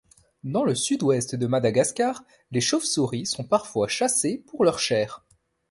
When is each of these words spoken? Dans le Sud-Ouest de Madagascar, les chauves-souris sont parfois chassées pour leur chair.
Dans 0.43 0.63
le 0.65 0.73
Sud-Ouest 0.73 1.35
de 1.35 1.45
Madagascar, 1.45 2.23
les 2.49 2.59
chauves-souris 2.59 3.27
sont 3.27 3.43
parfois 3.43 3.87
chassées 3.87 4.43
pour 4.47 4.63
leur 4.65 4.79
chair. 4.79 5.23